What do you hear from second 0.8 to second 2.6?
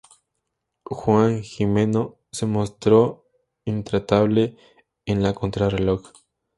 Juan Gimeno se